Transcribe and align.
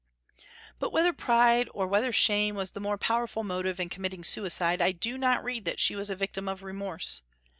But 0.79 0.91
whether 0.91 1.13
pride 1.13 1.69
or 1.75 1.85
whether 1.85 2.11
shame 2.11 2.55
was 2.55 2.71
the 2.71 2.79
more 2.79 2.97
powerful 2.97 3.43
motive 3.43 3.79
in 3.79 3.87
committing 3.87 4.23
suicide, 4.23 4.81
I 4.81 4.93
do 4.93 5.15
not 5.15 5.43
read 5.43 5.63
that 5.65 5.79
she 5.79 5.95
was 5.95 6.09
a 6.09 6.15
victim 6.15 6.47
of 6.49 6.63
remorse. 6.63 7.21